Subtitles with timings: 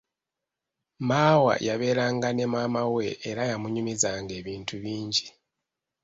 [1.07, 5.25] Maawa yabeeranga ne maama we era yamunyumizanga ebintu bingi.